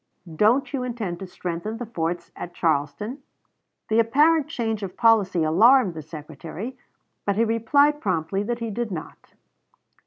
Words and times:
"Don't 0.35 0.73
you 0.73 0.81
intend 0.81 1.19
to 1.19 1.27
strengthen 1.27 1.77
the 1.77 1.85
forts 1.85 2.31
at 2.35 2.55
Charleston?" 2.55 3.21
The 3.87 3.99
apparent 3.99 4.47
change 4.47 4.81
of 4.81 4.97
policy 4.97 5.43
alarmed 5.43 5.93
the 5.93 6.01
Secretary, 6.01 6.75
but 7.23 7.35
he 7.35 7.45
replied 7.45 8.01
promptly 8.01 8.41
that 8.41 8.57
he 8.57 8.71
did 8.71 8.89
not. 8.89 9.33